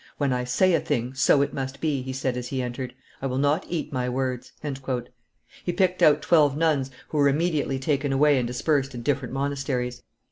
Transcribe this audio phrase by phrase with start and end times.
[0.17, 3.27] "When I say a thing, so it must be," he said as he entered; "I
[3.27, 4.51] will not eat my words."
[5.63, 10.01] He picked out twelve nuns, who were immediately taken away and dispersed in different monasteries.